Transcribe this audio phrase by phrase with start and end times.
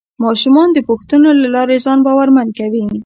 [0.23, 2.83] ماشومان د پوښتنو له لارې ځان باورمن کوي